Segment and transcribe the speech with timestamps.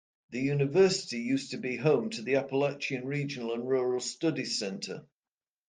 [0.31, 5.05] The university used to be home to the Appalachian Regional and Rural Studies Center.